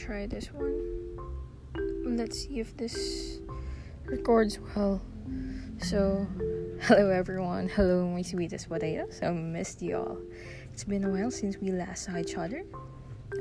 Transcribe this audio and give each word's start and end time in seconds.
try 0.00 0.26
this 0.26 0.48
one. 0.52 0.80
Let's 2.16 2.40
see 2.40 2.58
if 2.58 2.74
this 2.76 3.38
records 4.06 4.58
well. 4.74 5.02
So, 5.82 6.26
hello 6.80 7.10
everyone. 7.10 7.68
Hello, 7.68 8.08
my 8.08 8.22
sweetest 8.22 8.70
potatoes. 8.70 9.20
I 9.22 9.28
missed 9.30 9.82
you 9.82 9.96
all. 9.96 10.16
It's 10.72 10.84
been 10.84 11.04
a 11.04 11.10
while 11.10 11.30
since 11.30 11.58
we 11.58 11.70
last 11.70 12.04
saw 12.04 12.16
each 12.16 12.34
other. 12.36 12.64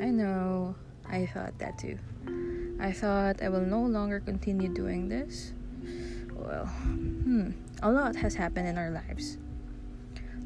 I 0.02 0.08
know, 0.12 0.76
I 1.08 1.28
thought 1.28 1.58
that 1.60 1.80
too. 1.80 1.98
I 2.80 2.92
thought 2.92 3.42
I 3.42 3.48
will 3.48 3.66
no 3.66 3.80
longer 3.80 4.20
continue 4.20 4.68
doing 4.68 5.08
this. 5.08 5.54
Well, 6.34 6.66
hmm, 6.66 7.52
a 7.82 7.90
lot 7.90 8.18
has 8.18 8.36
happened 8.36 8.68
in 8.68 8.78
our 8.78 8.92
lives. 8.92 9.38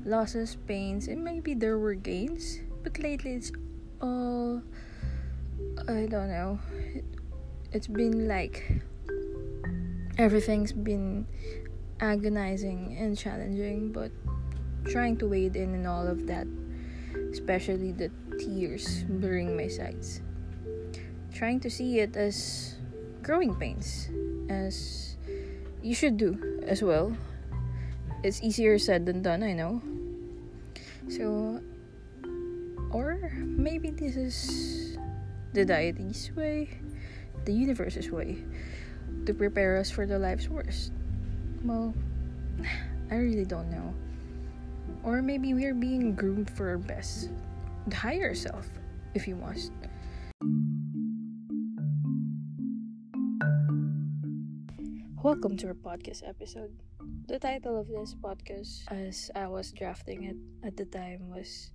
Losses, 0.05 0.57
pains, 0.67 1.07
and 1.07 1.23
maybe 1.23 1.55
there 1.55 1.79
were 1.79 1.95
gains, 1.95 2.59
but 2.83 2.99
lately 2.99 3.33
it's 3.33 3.51
all. 4.01 4.61
I 5.87 6.05
don't 6.05 6.29
know. 6.29 6.59
It's 7.71 7.87
been 7.87 8.27
like. 8.27 8.81
Everything's 10.17 10.71
been 10.71 11.25
agonizing 11.99 12.95
and 12.99 13.17
challenging, 13.17 13.91
but 13.91 14.11
trying 14.85 15.17
to 15.17 15.27
wade 15.27 15.55
in 15.55 15.73
and 15.73 15.87
all 15.87 16.05
of 16.05 16.27
that, 16.27 16.45
especially 17.31 17.91
the 17.91 18.11
tears 18.37 19.03
blurring 19.07 19.57
my 19.57 19.67
sights. 19.67 20.21
Trying 21.33 21.59
to 21.61 21.69
see 21.69 21.99
it 21.99 22.15
as 22.15 22.75
growing 23.23 23.55
pains, 23.55 24.09
as 24.49 25.17
you 25.81 25.95
should 25.95 26.17
do 26.17 26.61
as 26.67 26.83
well. 26.83 27.15
It's 28.23 28.41
easier 28.43 28.77
said 28.77 29.05
than 29.05 29.21
done, 29.21 29.41
I 29.41 29.53
know. 29.53 29.81
So, 31.09 31.59
or 32.91 33.31
maybe 33.35 33.89
this 33.89 34.15
is 34.15 34.92
the 35.53 35.63
deity's 35.63 36.31
way, 36.35 36.67
the 37.45 37.53
universe's 37.53 38.09
way, 38.09 38.43
to 39.27 39.33
prepare 39.35 39.77
us 39.77 39.91
for 39.91 40.07
the 40.07 40.17
life's 40.17 40.49
worst. 40.49 40.91
Well, 41.63 41.93
I 43.11 43.15
really 43.15 43.45
don't 43.45 43.69
know. 43.69 43.93
Or 45.03 45.21
maybe 45.21 45.53
we're 45.53 45.75
being 45.75 46.15
groomed 46.15 46.49
for 46.49 46.69
our 46.69 46.79
best. 46.79 47.29
The 47.85 47.95
higher 47.95 48.33
self, 48.33 48.67
if 49.13 49.27
you 49.27 49.35
must. 49.35 49.71
Welcome 55.21 55.55
to 55.57 55.67
our 55.67 55.77
podcast 55.77 56.27
episode. 56.27 56.73
The 57.27 57.37
title 57.37 57.79
of 57.79 57.87
this 57.87 58.15
podcast, 58.15 58.89
as 58.89 59.29
I 59.35 59.45
was 59.45 59.71
drafting 59.71 60.23
it 60.23 60.37
at 60.65 60.77
the 60.77 60.85
time, 60.85 61.29
was 61.29 61.69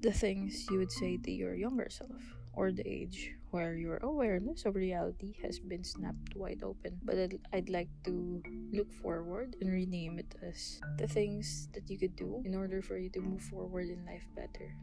The 0.00 0.12
Things 0.12 0.70
You 0.70 0.78
Would 0.78 0.92
Say 0.92 1.16
to 1.16 1.32
Your 1.32 1.56
Younger 1.56 1.90
Self, 1.90 2.22
or 2.54 2.72
the 2.72 2.86
age 2.86 3.32
where 3.50 3.74
your 3.74 3.98
awareness 3.98 4.64
of 4.64 4.74
reality 4.74 5.34
has 5.42 5.58
been 5.58 5.84
snapped 5.84 6.34
wide 6.34 6.62
open. 6.62 6.98
But 7.02 7.18
I'd, 7.18 7.38
I'd 7.52 7.68
like 7.68 7.90
to 8.04 8.42
look 8.72 8.92
forward 8.92 9.56
and 9.60 9.70
rename 9.70 10.18
it 10.18 10.34
as 10.42 10.80
the 10.98 11.06
things 11.06 11.68
that 11.74 11.88
you 11.90 11.98
could 11.98 12.16
do 12.16 12.42
in 12.44 12.54
order 12.54 12.80
for 12.80 12.96
you 12.96 13.10
to 13.10 13.20
move 13.20 13.42
forward 13.42 13.88
in 13.88 14.04
life 14.06 14.26
better 14.34 14.74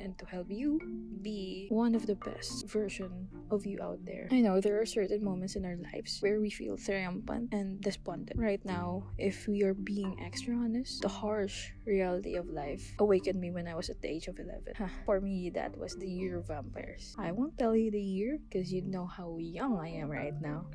and 0.00 0.16
to 0.18 0.26
help 0.26 0.50
you 0.50 0.80
be 1.22 1.68
one 1.68 1.94
of 1.94 2.06
the 2.06 2.16
best 2.16 2.66
version 2.66 3.28
of 3.50 3.66
you 3.66 3.78
out 3.82 4.00
there. 4.04 4.28
I 4.32 4.40
know 4.40 4.60
there 4.60 4.80
are 4.80 4.86
certain 4.86 5.22
moments 5.22 5.54
in 5.56 5.64
our 5.64 5.76
lives 5.76 6.18
where 6.20 6.40
we 6.40 6.50
feel 6.50 6.76
triumphant 6.76 7.52
and 7.52 7.80
despondent. 7.80 8.40
Right 8.40 8.64
now, 8.64 9.04
if 9.18 9.46
we 9.46 9.62
are 9.62 9.74
being 9.74 10.16
extra 10.24 10.56
honest, 10.56 11.02
the 11.02 11.08
harsh 11.08 11.70
reality 11.84 12.36
of 12.36 12.48
life 12.48 12.94
awakened 12.98 13.40
me 13.40 13.50
when 13.50 13.68
I 13.68 13.74
was 13.74 13.90
at 13.90 14.00
the 14.00 14.08
age 14.08 14.28
of 14.28 14.38
11. 14.38 14.74
For 15.04 15.20
me, 15.20 15.50
that 15.50 15.76
was 15.76 15.96
the 15.96 16.08
year 16.08 16.38
of 16.38 16.48
vampires. 16.48 17.14
I 17.18 17.32
won't 17.32 17.58
tell 17.58 17.76
you 17.76 17.90
the 17.90 18.00
year 18.00 18.38
because 18.48 18.72
you 18.72 18.82
know 18.82 19.06
how 19.06 19.36
young 19.38 19.78
I 19.78 19.88
am 20.00 20.10
right 20.10 20.34
now. 20.40 20.66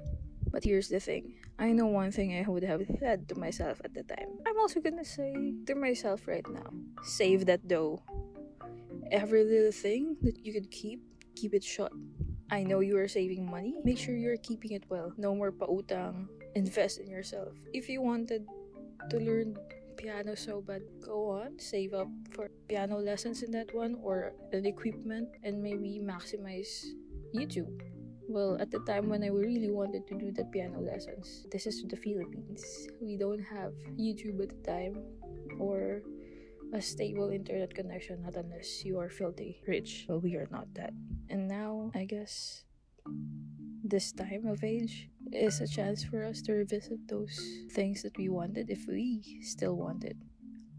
But 0.52 0.64
here's 0.64 0.88
the 0.88 1.00
thing. 1.00 1.34
I 1.60 1.72
know 1.72 1.88
one 1.88 2.12
thing 2.12 2.36
I 2.36 2.48
would 2.48 2.64
have 2.64 2.84
said 3.00 3.28
to 3.30 3.36
myself 3.36 3.82
at 3.84 3.94
the 3.94 4.04
time. 4.04 4.40
I'm 4.46 4.60
also 4.60 4.80
gonna 4.80 5.04
say 5.04 5.54
to 5.66 5.76
myself 5.76 6.28
right 6.28 6.48
now. 6.48 6.72
Save 7.04 7.46
that 7.48 7.68
dough 7.68 8.04
every 9.12 9.44
little 9.44 9.72
thing 9.72 10.18
that 10.22 10.46
you 10.46 10.54
could 10.54 10.72
keep, 10.72 11.02
keep 11.36 11.54
it 11.54 11.64
shut. 11.64 11.92
I 12.52 12.64
know 12.64 12.80
you 12.80 12.98
are 12.98 13.08
saving 13.08 13.50
money. 13.50 13.76
Make 13.84 13.98
sure 13.98 14.16
you're 14.16 14.38
keeping 14.38 14.72
it 14.72 14.84
well. 14.90 15.12
No 15.18 15.34
more 15.34 15.52
pautang. 15.52 16.28
Invest 16.56 17.00
in 17.00 17.10
yourself. 17.10 17.54
If 17.74 17.90
you 17.90 18.02
wanted 18.02 18.46
to 19.10 19.18
learn 19.18 19.58
piano 19.98 20.36
so 20.36 20.62
bad, 20.62 20.82
go 21.02 21.42
on. 21.42 21.58
Save 21.58 21.94
up 21.94 22.08
for 22.32 22.50
piano 22.68 23.00
lessons 23.00 23.42
in 23.42 23.52
that 23.52 23.74
one 23.74 23.98
or 24.04 24.34
an 24.54 24.66
equipment 24.66 25.30
and 25.44 25.62
maybe 25.62 26.00
maximize 26.04 26.86
YouTube. 27.34 27.82
Well, 28.28 28.58
at 28.60 28.72
the 28.72 28.80
time 28.80 29.10
when 29.10 29.24
I 29.24 29.30
really 29.30 29.70
wanted 29.70 30.08
to 30.08 30.18
do 30.18 30.32
the 30.32 30.46
piano 30.46 30.82
lessons, 30.82 31.46
this 31.52 31.68
is 31.68 31.84
the 31.84 31.96
Philippines. 31.96 32.88
We 33.02 33.18
don't 33.18 33.42
have 33.42 33.74
YouTube 34.00 34.42
at 34.42 34.50
the 34.50 34.62
time 34.66 34.98
or 35.60 36.02
a 36.74 36.82
stable 36.82 37.30
internet 37.30 37.74
connection, 37.74 38.24
not 38.24 38.36
unless 38.36 38.84
you 38.84 39.00
are 39.00 39.10
filthy 39.10 39.62
rich. 39.68 40.06
But 40.08 40.20
we 40.20 40.36
are 40.36 40.48
not 40.52 40.74
that. 40.76 40.94
And 41.30 41.48
now, 41.48 41.92
I 41.96 42.06
guess 42.06 42.64
this 43.84 44.12
time 44.12 44.48
of 44.48 44.64
age 44.64 45.10
is 45.32 45.62
a 45.62 45.68
chance 45.68 46.04
for 46.04 46.24
us 46.24 46.42
to 46.44 46.54
revisit 46.54 47.08
those 47.08 47.38
things 47.72 48.02
that 48.04 48.18
we 48.18 48.30
wanted 48.30 48.70
if 48.70 48.88
we 48.88 49.40
still 49.42 49.76
wanted. 49.76 50.18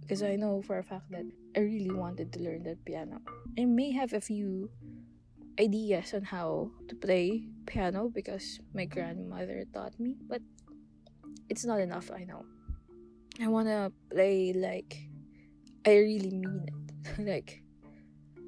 Because 0.00 0.22
I 0.22 0.36
know 0.36 0.62
for 0.62 0.78
a 0.78 0.82
fact 0.82 1.10
that 1.10 1.26
I 1.56 1.60
really 1.60 1.90
wanted 1.90 2.32
to 2.34 2.40
learn 2.40 2.62
that 2.64 2.84
piano. 2.84 3.20
I 3.58 3.64
may 3.64 3.90
have 3.92 4.12
a 4.12 4.20
few 4.20 4.70
ideas 5.58 6.14
on 6.14 6.22
how 6.22 6.70
to 6.88 6.94
play 6.94 7.48
piano 7.66 8.08
because 8.08 8.60
my 8.74 8.84
grandmother 8.84 9.64
taught 9.72 9.98
me, 9.98 10.16
but 10.28 10.42
it's 11.48 11.64
not 11.64 11.80
enough, 11.80 12.10
I 12.10 12.24
know. 12.24 12.44
I 13.40 13.48
want 13.48 13.68
to 13.68 13.92
play 14.10 14.52
like 14.52 15.05
I 15.86 15.98
really 15.98 16.34
mean 16.34 16.66
it. 16.66 17.18
like, 17.22 17.62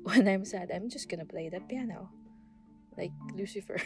when 0.03 0.26
I'm 0.26 0.44
sad, 0.44 0.71
I'm 0.75 0.91
just 0.91 1.09
gonna 1.09 1.25
play 1.25 1.49
the 1.49 1.60
piano. 1.60 2.10
Like 2.97 3.12
Lucifer. 3.34 3.78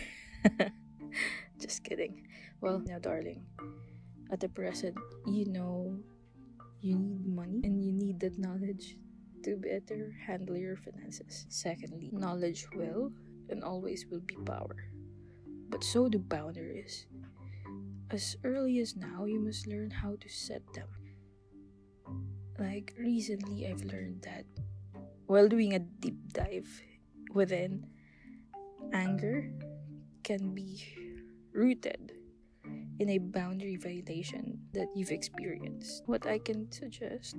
just 1.61 1.85
kidding. 1.85 2.27
Well, 2.62 2.81
now, 2.81 2.99
darling, 2.99 3.45
at 4.33 4.41
the 4.41 4.49
present, 4.49 4.97
you 5.27 5.45
know 5.45 5.99
you 6.81 6.97
need 6.97 7.27
money 7.27 7.61
and 7.62 7.85
you 7.85 7.93
need 7.93 8.21
that 8.21 8.39
knowledge 8.39 8.97
to 9.45 9.57
better 9.57 10.17
handle 10.27 10.57
your 10.57 10.77
finances. 10.77 11.45
Secondly, 11.51 12.09
knowledge 12.11 12.67
will 12.75 13.12
and 13.51 13.62
always 13.62 14.07
will 14.11 14.25
be 14.25 14.37
power. 14.47 14.89
But 15.69 15.85
so 15.85 16.09
do 16.09 16.19
boundaries. 16.19 17.05
As 18.11 18.37
early 18.45 18.79
as 18.81 18.97
now, 18.97 19.25
you 19.27 19.41
must 19.41 19.67
learn 19.67 19.91
how 19.91 20.17
to 20.21 20.29
set 20.29 20.62
them 20.73 20.89
like 22.59 22.95
recently 22.99 23.67
I've 23.67 23.85
learned 23.85 24.23
that 24.23 24.45
while 25.27 25.49
doing 25.49 25.75
a 25.75 25.79
deep 25.79 26.33
dive 26.33 26.69
within 27.33 27.87
anger 28.93 29.51
can 30.23 30.55
be 30.55 30.83
rooted 31.53 32.12
in 32.99 33.09
a 33.11 33.19
boundary 33.19 33.77
violation 33.77 34.61
that 34.73 34.89
you've 34.95 35.11
experienced. 35.11 36.03
What 36.07 36.27
I 36.27 36.39
can 36.39 36.71
suggest, 36.71 37.37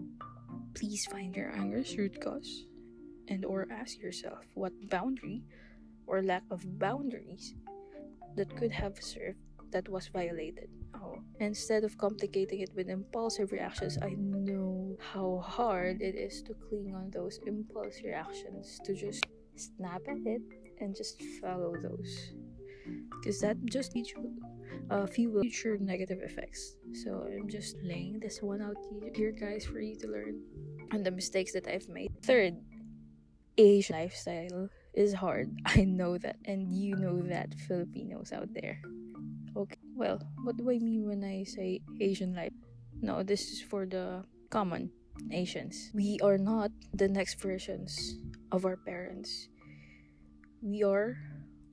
please 0.75 1.05
find 1.07 1.35
your 1.35 1.51
anger's 1.55 1.95
root 1.97 2.19
cause 2.19 2.65
and 3.29 3.45
or 3.45 3.67
ask 3.71 3.99
yourself 3.99 4.43
what 4.55 4.73
boundary 4.89 5.43
or 6.07 6.21
lack 6.21 6.43
of 6.51 6.65
boundaries 6.79 7.55
that 8.35 8.55
could 8.57 8.71
have 8.71 8.97
served 8.99 9.39
that 9.71 9.87
was 9.87 10.07
violated. 10.07 10.69
Oh, 10.95 11.19
instead 11.39 11.83
of 11.83 11.97
complicating 11.97 12.61
it 12.61 12.71
with 12.75 12.89
impulsive 12.89 13.51
reactions, 13.51 13.97
I 14.01 14.15
know 14.17 14.72
how 14.99 15.43
hard 15.45 16.01
it 16.01 16.15
is 16.15 16.41
to 16.43 16.53
cling 16.53 16.93
on 16.95 17.11
those 17.11 17.39
impulse 17.45 18.01
reactions, 18.03 18.79
to 18.85 18.93
just 18.93 19.25
snap 19.55 20.01
at 20.07 20.17
it 20.25 20.41
and 20.79 20.95
just 20.95 21.21
follow 21.41 21.73
those. 21.81 22.33
Because 23.19 23.39
that 23.41 23.57
just 23.65 23.95
leads 23.95 24.11
you 24.11 24.33
a 24.89 25.07
few 25.07 25.39
future 25.41 25.77
negative 25.79 26.19
effects. 26.21 26.75
So 27.03 27.25
I'm 27.25 27.47
just 27.49 27.77
laying 27.83 28.19
this 28.19 28.41
one 28.41 28.61
out 28.61 28.75
here, 29.15 29.31
guys, 29.31 29.65
for 29.65 29.79
you 29.79 29.95
to 29.99 30.07
learn 30.07 30.41
and 30.91 31.05
the 31.05 31.11
mistakes 31.11 31.53
that 31.53 31.67
I've 31.67 31.89
made. 31.89 32.11
Third, 32.21 32.55
Asian 33.57 33.95
lifestyle 33.95 34.69
is 34.93 35.13
hard. 35.13 35.49
I 35.65 35.83
know 35.83 36.17
that, 36.17 36.37
and 36.45 36.71
you 36.71 36.95
know 36.95 37.21
that, 37.27 37.53
Filipinos 37.67 38.31
out 38.31 38.53
there. 38.53 38.79
Okay. 39.55 39.77
Well, 39.95 40.19
what 40.43 40.57
do 40.57 40.69
I 40.69 40.79
mean 40.79 41.07
when 41.07 41.23
I 41.23 41.43
say 41.43 41.81
Asian 42.01 42.35
life? 42.35 42.53
No, 43.01 43.21
this 43.21 43.51
is 43.51 43.61
for 43.61 43.85
the 43.85 44.23
common 44.53 44.93
Asians. 45.33 45.89
We 45.97 46.21
are 46.21 46.37
not 46.37 46.69
the 46.93 47.09
next 47.09 47.41
versions 47.41 48.21
of 48.53 48.69
our 48.69 48.77
parents. 48.77 49.49
We 50.61 50.85
are 50.85 51.17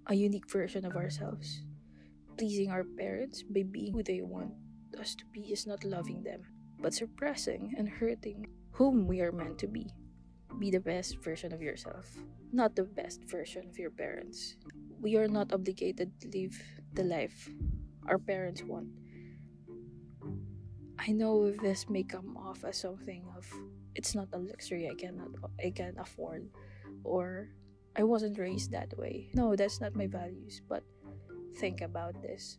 a 0.08 0.16
unique 0.16 0.48
version 0.48 0.88
of 0.88 0.96
ourselves. 0.96 1.60
Pleasing 2.40 2.72
our 2.72 2.88
parents 2.96 3.44
by 3.44 3.68
being 3.68 3.92
who 3.92 4.02
they 4.02 4.24
want 4.24 4.56
us 4.98 5.14
to 5.14 5.28
be 5.28 5.52
is 5.52 5.68
not 5.68 5.84
loving 5.84 6.24
them, 6.24 6.40
but 6.80 6.96
suppressing 6.96 7.76
and 7.76 7.86
hurting 7.86 8.48
whom 8.72 9.06
we 9.06 9.20
are 9.20 9.30
meant 9.30 9.60
to 9.60 9.68
be. 9.68 9.92
Be 10.58 10.72
the 10.72 10.80
best 10.80 11.20
version 11.20 11.52
of 11.52 11.60
yourself, 11.60 12.08
not 12.50 12.74
the 12.76 12.88
best 12.88 13.20
version 13.28 13.68
of 13.68 13.76
your 13.76 13.92
parents. 13.92 14.56
we 15.00 15.16
are 15.16 15.28
not 15.28 15.52
obligated 15.52 16.12
to 16.20 16.28
live 16.28 16.56
the 16.92 17.04
life 17.04 17.48
our 18.08 18.18
parents 18.18 18.60
want. 18.64 18.88
I 21.00 21.12
know 21.12 21.50
this 21.50 21.88
may 21.88 22.02
come 22.02 22.36
off 22.36 22.62
as 22.62 22.76
something 22.76 23.24
of 23.34 23.48
it's 23.94 24.14
not 24.14 24.28
a 24.34 24.38
luxury 24.38 24.84
I 24.86 24.94
cannot 24.94 25.32
I 25.56 25.70
can 25.70 25.96
afford 25.96 26.50
or 27.04 27.48
I 27.96 28.04
wasn't 28.04 28.38
raised 28.38 28.70
that 28.72 28.92
way. 28.98 29.30
No, 29.32 29.56
that's 29.56 29.80
not 29.80 29.96
my 29.96 30.06
values, 30.06 30.60
but 30.68 30.84
think 31.56 31.80
about 31.80 32.20
this. 32.20 32.58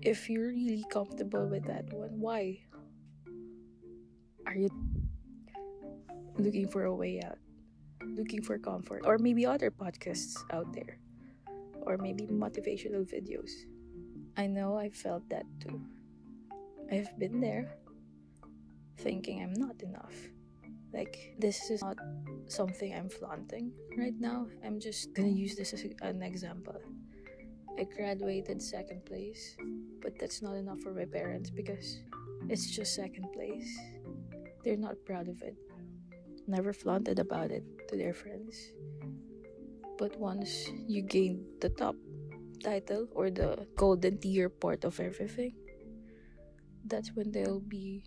If 0.00 0.30
you're 0.30 0.48
really 0.48 0.84
comfortable 0.90 1.46
with 1.48 1.66
that 1.66 1.92
one, 1.92 2.20
why 2.20 2.60
are 4.46 4.54
you 4.54 4.70
looking 6.38 6.68
for 6.68 6.84
a 6.84 6.94
way 6.94 7.20
out? 7.20 7.38
Looking 8.14 8.42
for 8.42 8.58
comfort 8.58 9.02
or 9.04 9.18
maybe 9.18 9.44
other 9.44 9.72
podcasts 9.72 10.38
out 10.52 10.72
there 10.72 10.98
or 11.82 11.98
maybe 11.98 12.26
motivational 12.26 13.02
videos. 13.02 13.50
I 14.36 14.46
know 14.46 14.78
I 14.78 14.90
felt 14.90 15.28
that 15.30 15.46
too. 15.60 15.82
I've 16.92 17.18
been 17.18 17.40
there 17.40 17.72
thinking 18.98 19.40
I'm 19.40 19.54
not 19.54 19.80
enough. 19.80 20.12
Like, 20.92 21.32
this 21.38 21.70
is 21.70 21.80
not 21.80 21.96
something 22.48 22.92
I'm 22.92 23.08
flaunting 23.08 23.72
right 23.96 24.12
now. 24.20 24.46
I'm 24.62 24.78
just 24.78 25.14
gonna 25.14 25.32
use 25.32 25.56
this 25.56 25.72
as 25.72 25.86
an 26.02 26.20
example. 26.20 26.76
I 27.78 27.84
graduated 27.84 28.60
second 28.60 29.06
place, 29.06 29.56
but 30.02 30.18
that's 30.18 30.42
not 30.42 30.54
enough 30.54 30.80
for 30.80 30.92
my 30.92 31.06
parents 31.06 31.48
because 31.48 32.04
it's 32.50 32.68
just 32.68 32.94
second 32.94 33.32
place. 33.32 33.72
They're 34.62 34.76
not 34.76 35.00
proud 35.06 35.28
of 35.28 35.40
it. 35.40 35.56
Never 36.46 36.74
flaunted 36.74 37.18
about 37.18 37.50
it 37.50 37.64
to 37.88 37.96
their 37.96 38.12
friends. 38.12 38.54
But 39.96 40.20
once 40.20 40.68
you 40.86 41.00
gain 41.00 41.46
the 41.62 41.70
top 41.70 41.96
title 42.62 43.08
or 43.14 43.30
the 43.30 43.66
golden 43.76 44.18
tier 44.18 44.50
part 44.50 44.84
of 44.84 45.00
everything, 45.00 45.54
that's 46.86 47.14
when 47.14 47.32
they'll 47.32 47.60
be 47.60 48.04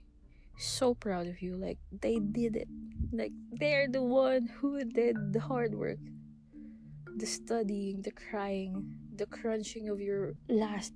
so 0.58 0.94
proud 0.94 1.28
of 1.28 1.42
you. 1.42 1.56
Like 1.56 1.78
they 1.92 2.20
did 2.20 2.56
it. 2.56 2.68
Like 3.12 3.32
they're 3.52 3.88
the 3.88 4.04
one 4.04 4.48
who 4.60 4.84
did 4.84 5.34
the 5.34 5.40
hard 5.40 5.76
work. 5.76 6.00
The 7.18 7.26
studying, 7.26 8.02
the 8.02 8.12
crying, 8.12 8.98
the 9.16 9.26
crunching 9.26 9.88
of 9.88 10.02
your 10.02 10.36
last 10.50 10.94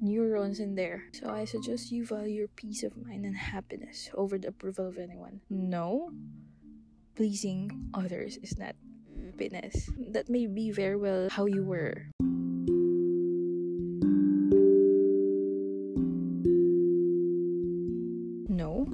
neurons 0.00 0.60
in 0.60 0.74
there. 0.74 1.04
So 1.12 1.30
I 1.30 1.44
suggest 1.44 1.90
you 1.90 2.04
value 2.04 2.44
your 2.44 2.48
peace 2.48 2.82
of 2.82 2.96
mind 2.96 3.24
and 3.24 3.36
happiness 3.36 4.10
over 4.14 4.38
the 4.38 4.48
approval 4.48 4.88
of 4.88 4.98
anyone. 4.98 5.40
No, 5.48 6.12
pleasing 7.14 7.90
others 7.94 8.36
is 8.42 8.58
not 8.58 8.76
happiness. 9.24 9.88
That 10.10 10.28
may 10.28 10.46
be 10.46 10.70
very 10.70 10.96
well 10.96 11.28
how 11.30 11.46
you 11.46 11.64
were. 11.64 12.10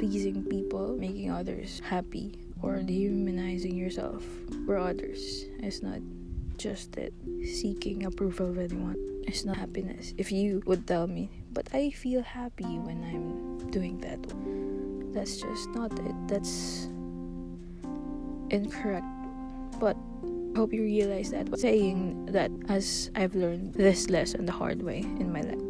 Pleasing 0.00 0.43
people, 0.49 0.97
making 0.97 1.31
others 1.31 1.82
happy, 1.85 2.32
or 2.62 2.81
dehumanizing 2.81 3.76
yourself 3.76 4.25
for 4.64 4.79
others 4.79 5.44
is 5.62 5.82
not 5.82 6.00
just 6.56 6.97
it. 6.97 7.12
Seeking 7.44 8.05
approval 8.08 8.49
of 8.49 8.56
anyone 8.56 8.97
is 9.29 9.44
not 9.44 9.58
happiness. 9.58 10.14
If 10.17 10.32
you 10.32 10.62
would 10.64 10.87
tell 10.87 11.06
me, 11.06 11.29
but 11.52 11.69
I 11.75 11.91
feel 11.91 12.23
happy 12.23 12.81
when 12.81 13.05
I'm 13.05 13.70
doing 13.70 14.00
that, 14.00 14.20
that's 15.12 15.37
just 15.37 15.69
not 15.76 15.93
it. 15.93 16.17
That's 16.29 16.88
incorrect. 18.49 19.05
But 19.79 19.97
I 20.55 20.58
hope 20.58 20.73
you 20.73 20.82
realize 20.82 21.31
that 21.31 21.61
saying 21.61 22.25
that 22.32 22.50
as 22.69 23.11
I've 23.14 23.35
learned 23.35 23.75
this 23.75 24.08
lesson 24.08 24.47
the 24.47 24.52
hard 24.52 24.81
way 24.82 25.00
in 25.00 25.31
my 25.31 25.43
life. 25.43 25.70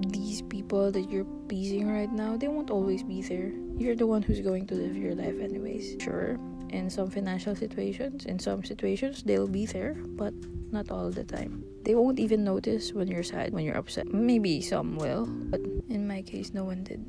People 0.71 0.93
that 0.93 1.11
you're 1.11 1.27
pleasing 1.49 1.91
right 1.91 2.13
now, 2.13 2.37
they 2.37 2.47
won't 2.47 2.71
always 2.71 3.03
be 3.03 3.23
there. 3.23 3.51
You're 3.77 3.97
the 3.97 4.07
one 4.07 4.23
who's 4.23 4.39
going 4.39 4.69
to 4.69 4.77
live 4.77 4.97
your 4.97 5.17
life 5.17 5.35
anyways. 5.43 5.97
Sure, 5.99 6.39
in 6.69 6.89
some 6.89 7.11
financial 7.11 7.57
situations, 7.57 8.25
in 8.27 8.39
some 8.39 8.63
situations, 8.63 9.25
they'll 9.25 9.49
be 9.49 9.67
there, 9.67 9.95
but 10.15 10.33
not 10.71 10.93
all 10.93 11.11
the 11.11 11.25
time. 11.25 11.65
They 11.83 11.97
won't 11.97 12.21
even 12.21 12.45
notice 12.45 12.93
when 12.93 13.09
you're 13.09 13.25
sad, 13.25 13.53
when 13.53 13.65
you're 13.65 13.77
upset. 13.77 14.15
Maybe 14.15 14.61
some 14.61 14.95
will, 14.95 15.27
but 15.27 15.59
in 15.89 16.07
my 16.07 16.23
case, 16.23 16.55
no 16.55 16.63
one 16.63 16.85
did. 16.85 17.05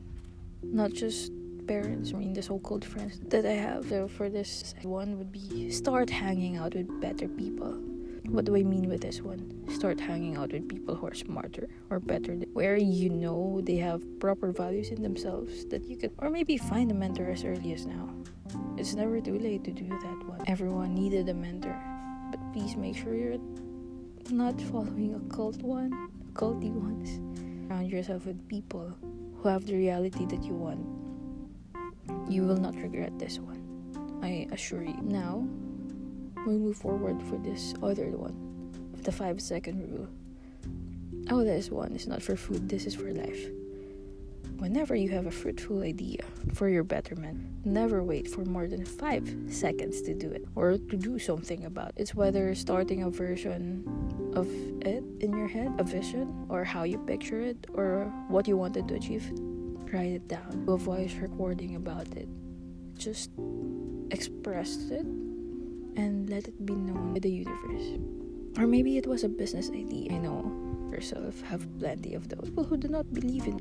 Not 0.63 0.93
just 0.93 1.31
parents, 1.67 2.15
I 2.15 2.17
mean 2.17 2.33
the 2.33 2.41
so-called 2.41 2.83
friends 2.83 3.19
that 3.27 3.45
I 3.45 3.53
have. 3.53 3.87
So 3.89 4.07
for 4.07 4.27
this 4.27 4.73
one 4.81 5.19
would 5.19 5.31
be 5.31 5.69
start 5.69 6.09
hanging 6.09 6.57
out 6.57 6.73
with 6.73 6.89
better 6.99 7.27
people. 7.27 7.77
What 8.25 8.45
do 8.45 8.55
I 8.55 8.63
mean 8.63 8.87
with 8.87 9.01
this 9.01 9.21
one? 9.21 9.65
Start 9.69 9.99
hanging 9.99 10.37
out 10.37 10.51
with 10.51 10.69
people 10.69 10.95
who 10.95 11.07
are 11.07 11.13
smarter 11.13 11.67
or 11.89 11.99
better, 11.99 12.35
where 12.53 12.77
you 12.77 13.09
know 13.09 13.61
they 13.63 13.77
have 13.77 14.01
proper 14.19 14.51
values 14.51 14.89
in 14.89 15.01
themselves 15.01 15.65
that 15.65 15.83
you 15.85 15.97
could, 15.97 16.11
or 16.19 16.29
maybe 16.29 16.57
find 16.57 16.91
a 16.91 16.93
mentor 16.93 17.29
as 17.29 17.43
early 17.43 17.73
as 17.73 17.85
now. 17.85 18.09
It's 18.77 18.93
never 18.93 19.19
too 19.19 19.39
late 19.39 19.63
to 19.65 19.71
do 19.71 19.87
that 19.87 20.27
one. 20.27 20.43
Everyone 20.47 20.93
needed 20.93 21.29
a 21.29 21.33
mentor, 21.33 21.77
but 22.31 22.39
please 22.53 22.75
make 22.75 22.95
sure 22.95 23.15
you're 23.15 23.41
not 24.29 24.59
following 24.61 25.15
a 25.15 25.33
cult 25.33 25.61
one, 25.61 26.09
culty 26.33 26.71
ones. 26.71 27.19
Surround 27.67 27.89
yourself 27.89 28.25
with 28.25 28.47
people 28.47 28.95
who 29.37 29.47
have 29.47 29.65
the 29.65 29.75
reality 29.75 30.25
that 30.25 30.43
you 30.43 30.53
want 30.53 30.85
you 32.31 32.43
will 32.43 32.57
not 32.57 32.75
regret 32.75 33.17
this 33.19 33.39
one. 33.39 33.59
I 34.23 34.47
assure 34.53 34.83
you. 34.83 34.97
Now, 35.01 35.47
we 36.45 36.57
move 36.57 36.77
forward 36.77 37.21
for 37.23 37.37
this 37.37 37.73
other 37.83 38.09
one, 38.11 38.35
the 39.03 39.11
five 39.11 39.41
second 39.41 39.91
rule. 39.91 40.07
Oh, 41.29 41.43
this 41.43 41.69
one 41.69 41.93
is 41.93 42.07
not 42.07 42.21
for 42.21 42.35
food, 42.35 42.67
this 42.67 42.85
is 42.85 42.95
for 42.95 43.11
life. 43.13 43.49
Whenever 44.57 44.95
you 44.95 45.09
have 45.09 45.25
a 45.25 45.31
fruitful 45.31 45.81
idea 45.81 46.19
for 46.53 46.69
your 46.69 46.83
betterment, 46.83 47.65
never 47.65 48.03
wait 48.03 48.27
for 48.27 48.45
more 48.45 48.67
than 48.67 48.85
five 48.85 49.27
seconds 49.47 50.01
to 50.03 50.13
do 50.13 50.29
it 50.29 50.45
or 50.55 50.77
to 50.77 50.97
do 50.97 51.17
something 51.17 51.65
about 51.65 51.89
it. 51.89 51.95
It's 51.97 52.13
whether 52.13 52.53
starting 52.53 53.03
a 53.03 53.09
version 53.09 53.83
of 54.35 54.47
it 54.85 55.03
in 55.19 55.35
your 55.35 55.47
head, 55.47 55.73
a 55.79 55.83
vision, 55.83 56.45
or 56.49 56.63
how 56.63 56.83
you 56.83 56.99
picture 56.99 57.41
it, 57.41 57.65
or 57.73 58.05
what 58.27 58.47
you 58.47 58.57
wanted 58.57 58.87
to 58.87 58.95
achieve 58.95 59.31
write 59.91 60.13
it 60.13 60.27
down, 60.27 60.65
do 60.65 60.73
a 60.73 60.77
voice 60.77 61.13
recording 61.15 61.75
about 61.75 62.07
it. 62.15 62.29
Just 62.97 63.29
express 64.09 64.89
it 64.89 65.05
and 65.95 66.29
let 66.29 66.47
it 66.47 66.65
be 66.65 66.75
known 66.75 67.13
by 67.13 67.19
the 67.19 67.31
universe. 67.31 67.99
Or 68.57 68.67
maybe 68.67 68.97
it 68.97 69.07
was 69.07 69.23
a 69.23 69.29
business 69.29 69.69
idea. 69.69 70.11
I 70.11 70.17
know 70.17 70.51
yourself 70.91 71.41
have 71.43 71.65
plenty 71.79 72.13
of 72.13 72.27
those 72.29 72.49
people 72.49 72.63
who 72.63 72.77
do 72.77 72.87
not 72.87 73.13
believe 73.13 73.47
in 73.47 73.59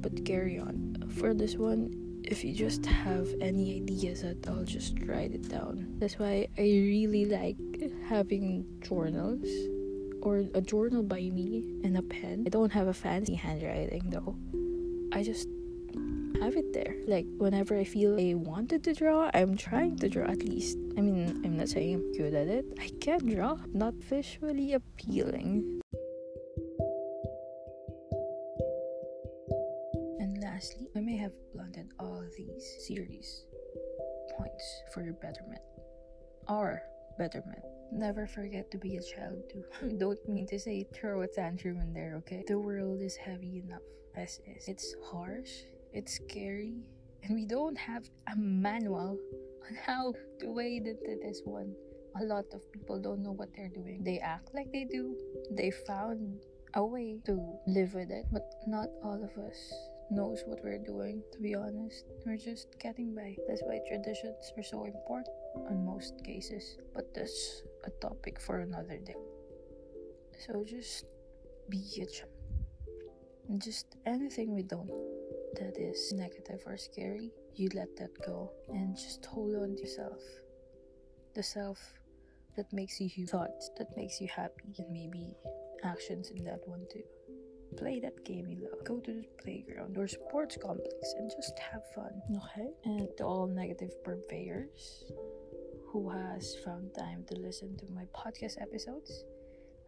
but 0.00 0.24
carry 0.24 0.58
on. 0.58 0.96
For 1.18 1.34
this 1.34 1.56
one, 1.56 2.22
if 2.24 2.44
you 2.44 2.52
just 2.52 2.84
have 2.86 3.28
any 3.40 3.76
ideas 3.76 4.22
at 4.22 4.46
all, 4.48 4.64
just 4.64 4.94
write 5.04 5.32
it 5.32 5.48
down. 5.48 5.86
That's 5.98 6.18
why 6.18 6.48
I 6.56 6.62
really 6.62 7.24
like 7.24 7.56
having 8.06 8.66
journals 8.80 9.48
or 10.22 10.44
a 10.54 10.60
journal 10.60 11.02
by 11.02 11.20
me 11.20 11.64
and 11.84 11.96
a 11.96 12.02
pen. 12.02 12.44
I 12.46 12.50
don't 12.50 12.72
have 12.72 12.88
a 12.88 12.94
fancy 12.94 13.34
handwriting 13.34 14.10
though. 14.10 14.36
I 15.12 15.22
just 15.22 15.48
have 16.40 16.56
it 16.56 16.72
there. 16.72 16.94
Like 17.06 17.26
whenever 17.38 17.76
I 17.76 17.84
feel 17.84 18.18
I 18.18 18.34
wanted 18.34 18.84
to 18.84 18.94
draw, 18.94 19.30
I'm 19.34 19.56
trying 19.56 19.96
to 19.98 20.08
draw 20.08 20.26
at 20.30 20.42
least. 20.42 20.78
I 20.96 21.00
mean, 21.00 21.42
I'm 21.44 21.56
not 21.56 21.68
saying 21.68 21.94
I'm 21.94 22.12
good 22.12 22.34
at 22.34 22.48
it. 22.48 22.64
I 22.80 22.90
can 23.00 23.26
draw, 23.26 23.56
not 23.72 23.94
visually 23.94 24.74
appealing. 24.74 25.80
And 30.20 30.38
lastly, 30.42 30.88
I 30.96 31.00
may 31.00 31.16
have 31.16 31.32
blunted 31.54 31.92
all 31.98 32.24
these 32.36 32.86
series 32.86 33.44
points 34.36 34.82
for 34.92 35.02
your 35.02 35.14
betterment. 35.14 35.62
Or 36.48 36.82
betterment. 37.18 37.64
Never 37.92 38.26
forget 38.26 38.70
to 38.70 38.78
be 38.78 38.96
a 38.96 39.02
child 39.02 39.42
too. 39.50 39.64
Don't 39.98 40.18
mean 40.28 40.46
to 40.48 40.58
say 40.58 40.86
throw 40.94 41.22
a 41.22 41.26
tantrum 41.26 41.80
in 41.80 41.92
there, 41.92 42.14
okay? 42.18 42.44
The 42.46 42.58
world 42.58 43.02
is 43.02 43.16
heavy 43.16 43.62
enough 43.64 43.82
as 44.16 44.40
is. 44.46 44.68
It's 44.68 44.94
harsh, 45.10 45.50
it's 45.92 46.14
scary, 46.14 46.74
and 47.22 47.34
we 47.34 47.46
don't 47.46 47.76
have 47.76 48.08
a 48.32 48.36
manual 48.36 49.18
on 49.66 49.76
how 49.84 50.12
to 50.40 50.52
wade 50.52 50.86
into 50.86 51.18
this 51.22 51.42
one. 51.44 51.74
A 52.20 52.24
lot 52.24 52.44
of 52.52 52.60
people 52.72 52.98
don't 52.98 53.22
know 53.22 53.32
what 53.32 53.48
they're 53.54 53.68
doing. 53.68 54.02
They 54.02 54.18
act 54.18 54.54
like 54.54 54.72
they 54.72 54.84
do. 54.84 55.16
They 55.50 55.70
found 55.70 56.40
a 56.74 56.84
way 56.84 57.20
to 57.26 57.58
live 57.66 57.94
with 57.94 58.10
it, 58.10 58.26
but 58.32 58.44
not 58.66 58.88
all 59.02 59.22
of 59.22 59.44
us 59.44 59.72
knows 60.10 60.42
what 60.46 60.58
we're 60.64 60.78
doing 60.78 61.22
to 61.32 61.38
be 61.38 61.54
honest 61.54 62.04
we're 62.24 62.36
just 62.36 62.68
getting 62.80 63.14
by 63.14 63.36
that's 63.46 63.60
why 63.64 63.78
traditions 63.86 64.52
are 64.56 64.62
so 64.62 64.84
important 64.84 65.28
in 65.70 65.84
most 65.84 66.14
cases 66.24 66.78
but 66.94 67.12
that's 67.14 67.62
a 67.84 67.90
topic 68.00 68.40
for 68.40 68.60
another 68.60 68.96
day 69.04 69.14
so 70.46 70.64
just 70.64 71.04
be 71.68 71.82
a 72.00 72.06
chump 72.06 72.30
just 73.58 73.96
anything 74.06 74.54
we 74.54 74.62
don't 74.62 74.90
that 75.54 75.78
is 75.78 76.12
negative 76.12 76.62
or 76.66 76.76
scary, 76.76 77.30
you 77.54 77.68
let 77.74 77.96
that 77.96 78.10
go 78.24 78.52
and 78.68 78.96
just 78.96 79.24
hold 79.26 79.54
on 79.54 79.74
to 79.76 79.82
yourself. 79.82 80.20
The 81.34 81.42
self 81.42 81.78
that 82.56 82.72
makes 82.72 83.00
you 83.00 83.26
thoughts 83.26 83.70
that 83.78 83.96
makes 83.96 84.20
you 84.20 84.28
happy 84.28 84.74
and 84.78 84.90
maybe 84.90 85.36
actions 85.84 86.30
in 86.30 86.44
that 86.44 86.60
one 86.66 86.84
too. 86.92 87.02
Play 87.76 88.00
that 88.00 88.24
game 88.24 88.48
you 88.48 88.68
love. 88.68 88.84
Go 88.84 88.98
to 89.00 89.12
the 89.12 89.24
playground 89.42 89.96
or 89.98 90.08
sports 90.08 90.56
complex 90.60 91.14
and 91.18 91.30
just 91.30 91.58
have 91.58 91.82
fun. 91.94 92.10
Okay? 92.36 92.68
And 92.84 93.08
to 93.18 93.24
all 93.24 93.46
negative 93.46 93.92
purveyors 94.02 95.04
who 95.92 96.10
has 96.10 96.56
found 96.64 96.94
time 96.94 97.24
to 97.28 97.36
listen 97.36 97.76
to 97.76 97.86
my 97.92 98.04
podcast 98.14 98.60
episodes, 98.60 99.24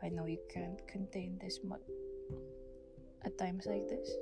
I 0.02 0.08
know 0.08 0.26
you 0.26 0.38
can't 0.52 0.86
contain 0.88 1.38
this 1.42 1.60
much 1.64 1.80
times 3.40 3.64
like 3.64 3.88
this, 3.88 4.12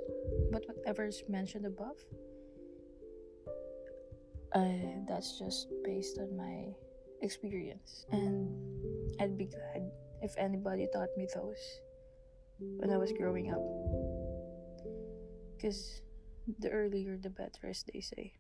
but 0.53 0.63
whatever 0.67 1.07
is 1.07 1.23
mentioned 1.29 1.67
above, 1.67 1.99
uh, 4.55 5.03
that's 5.09 5.39
just 5.39 5.67
based 5.85 6.19
on 6.19 6.37
my 6.37 6.71
experience, 7.23 8.07
and 8.13 8.47
I'd 9.21 9.37
be 9.37 9.47
glad 9.47 9.91
if 10.23 10.35
anybody 10.39 10.87
taught 10.93 11.11
me 11.17 11.27
those 11.35 11.59
when 12.79 12.91
I 12.91 12.97
was 12.97 13.13
growing 13.13 13.51
up. 13.51 13.63
Because 15.57 16.03
the 16.61 16.71
earlier 16.71 17.19
the 17.19 17.31
better, 17.31 17.69
as 17.69 17.85
they 17.93 18.01
say. 18.01 18.33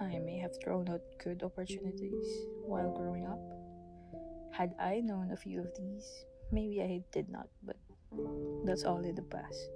I 0.00 0.18
may 0.18 0.38
have 0.38 0.56
thrown 0.62 0.88
out 0.88 1.02
good 1.22 1.42
opportunities 1.42 2.26
while 2.64 2.90
growing 2.96 3.26
up. 3.26 3.42
Had 4.52 4.74
I 4.80 5.00
known 5.00 5.30
a 5.32 5.36
few 5.36 5.60
of 5.60 5.74
these, 5.76 6.06
maybe 6.50 6.80
I 6.80 7.02
did 7.12 7.28
not, 7.28 7.48
but 7.62 7.76
that's 8.64 8.84
all 8.84 9.04
in 9.04 9.14
the 9.14 9.22
past. 9.22 9.70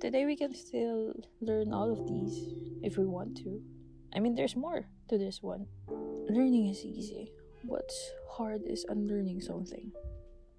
Today 0.00 0.26
we 0.26 0.36
can 0.36 0.54
still 0.54 1.14
learn 1.40 1.72
all 1.72 1.90
of 1.90 2.06
these 2.06 2.52
if 2.82 2.98
we 2.98 3.06
want 3.06 3.36
to. 3.38 3.60
I 4.14 4.20
mean, 4.20 4.34
there's 4.34 4.56
more 4.56 4.86
to 5.08 5.18
this 5.18 5.42
one. 5.42 5.66
Learning 6.28 6.68
is 6.68 6.84
easy. 6.84 7.32
What's 7.64 8.12
hard 8.30 8.62
is 8.66 8.84
unlearning 8.88 9.40
something, 9.40 9.90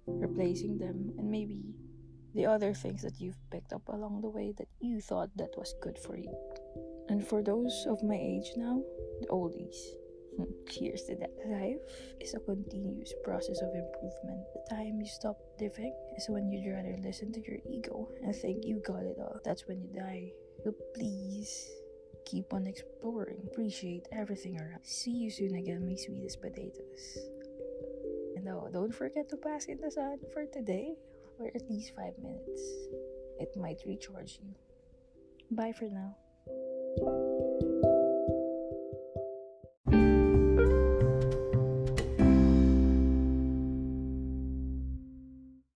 replacing 0.06 0.78
them, 0.78 1.12
and 1.18 1.30
maybe 1.30 1.74
the 2.34 2.46
other 2.46 2.74
things 2.74 3.02
that 3.02 3.20
you've 3.20 3.38
picked 3.50 3.72
up 3.72 3.88
along 3.88 4.20
the 4.20 4.28
way 4.28 4.52
that 4.58 4.68
you 4.80 5.00
thought 5.00 5.30
that 5.36 5.56
was 5.56 5.74
good 5.80 5.98
for 5.98 6.16
you. 6.16 6.34
And 7.08 7.26
for 7.26 7.42
those 7.42 7.86
of 7.88 8.02
my 8.02 8.16
age 8.16 8.52
now, 8.56 8.82
the 9.20 9.26
oldies, 9.28 9.76
here's 10.68 11.04
to 11.04 11.16
that. 11.16 11.32
Life 11.46 11.80
is 12.20 12.34
a 12.34 12.40
continuous 12.40 13.12
process 13.24 13.60
of 13.62 13.74
improvement. 13.74 14.44
The 14.54 14.74
time 14.74 15.00
you 15.00 15.06
stop 15.06 15.38
living 15.60 15.94
is 16.16 16.28
when 16.28 16.50
you'd 16.50 16.70
rather 16.70 16.96
listen 17.02 17.32
to 17.32 17.40
your 17.40 17.58
ego 17.70 18.08
and 18.22 18.34
think 18.34 18.64
you 18.64 18.82
got 18.86 19.02
it 19.02 19.16
all. 19.18 19.38
That's 19.44 19.66
when 19.66 19.80
you 19.80 19.88
die. 19.94 20.32
So 20.64 20.74
please 20.94 21.70
keep 22.26 22.52
on 22.52 22.66
exploring. 22.66 23.40
Appreciate 23.50 24.06
everything 24.12 24.58
around. 24.60 24.84
See 24.84 25.10
you 25.10 25.30
soon 25.30 25.54
again, 25.56 25.86
my 25.86 25.94
sweetest 25.94 26.40
potatoes. 26.40 27.18
And 28.36 28.48
oh, 28.48 28.68
don't 28.72 28.94
forget 28.94 29.28
to 29.30 29.36
bask 29.36 29.68
in 29.68 29.80
the 29.80 29.90
sun 29.90 30.18
for 30.32 30.46
today 30.46 30.94
for 31.36 31.46
at 31.54 31.68
least 31.70 31.92
5 31.96 32.18
minutes. 32.22 32.62
It 33.38 33.56
might 33.56 33.80
recharge 33.86 34.40
you. 34.42 34.54
Bye 35.50 35.72
for 35.72 35.88
now. 35.88 36.16